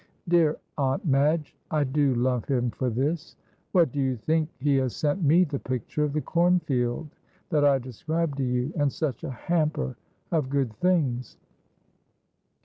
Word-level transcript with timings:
"Dear 0.27 0.57
Aunt 0.79 1.05
Madge, 1.05 1.55
I 1.69 1.83
do 1.83 2.15
love 2.15 2.45
him 2.45 2.71
for 2.71 2.89
this. 2.89 3.35
What 3.71 3.91
do 3.91 4.01
you 4.01 4.15
think, 4.17 4.49
he 4.57 4.77
has 4.77 4.95
sent 4.95 5.21
me 5.21 5.43
the 5.43 5.59
picture 5.59 6.03
of 6.03 6.13
the 6.13 6.21
cornfield 6.21 7.11
that 7.51 7.63
I 7.63 7.77
described 7.77 8.37
to 8.37 8.43
you, 8.43 8.73
and 8.75 8.91
such 8.91 9.23
a 9.23 9.29
hamper 9.29 9.95
of 10.31 10.49
good 10.49 10.73
things!" 10.77 11.37